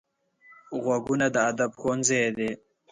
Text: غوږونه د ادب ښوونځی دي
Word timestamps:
غوږونه 0.83 1.27
د 1.35 1.37
ادب 1.49 1.71
ښوونځی 1.79 2.23
دي 2.37 2.51